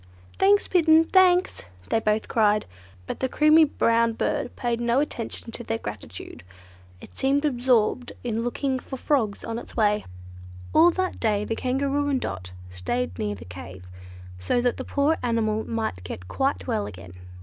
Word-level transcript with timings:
"Thanks, 0.39 0.67
Bittern! 0.67 1.03
thanks!" 1.03 1.65
they 1.89 1.99
both 1.99 2.27
cried, 2.27 2.65
but 3.05 3.19
the 3.19 3.29
creamy 3.29 3.65
brown 3.65 4.13
bird 4.13 4.55
paid 4.55 4.81
no 4.81 4.99
attention 4.99 5.51
to 5.51 5.63
their 5.63 5.77
gratitude: 5.77 6.41
it 6.99 7.19
seemed 7.19 7.45
absorbed 7.45 8.11
in 8.23 8.43
looking 8.43 8.79
for 8.79 8.97
frogs 8.97 9.43
on 9.45 9.59
its 9.59 9.77
way. 9.77 10.05
All 10.73 10.89
that 10.89 11.19
day 11.19 11.45
the 11.45 11.55
Kangaroo 11.55 12.09
and 12.09 12.19
Dot 12.19 12.51
stayed 12.71 13.19
near 13.19 13.35
the 13.35 13.45
cave, 13.45 13.85
so 14.39 14.59
that 14.59 14.77
the 14.77 14.83
poor 14.83 15.17
animal 15.21 15.69
might 15.69 16.03
get 16.03 16.27
quite 16.27 16.65
well 16.65 16.87
again. 16.87 17.13